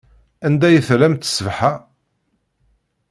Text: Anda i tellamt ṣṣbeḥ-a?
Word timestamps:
Anda 0.45 0.67
i 0.71 0.79
tellamt 0.87 1.27
ṣṣbeḥ-a? 1.31 1.71